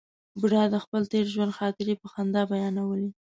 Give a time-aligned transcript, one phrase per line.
[0.39, 3.09] بوډا د خپل تېر ژوند خاطرې په خندا بیانولې.